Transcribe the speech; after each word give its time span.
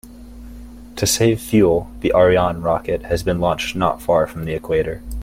To 0.95 1.05
save 1.05 1.39
fuel, 1.39 1.91
the 1.99 2.11
Ariane 2.15 2.63
rocket 2.63 3.03
has 3.03 3.21
been 3.21 3.39
launched 3.39 3.75
not 3.75 4.01
far 4.01 4.25
from 4.25 4.45
the 4.45 4.53
equator. 4.53 5.03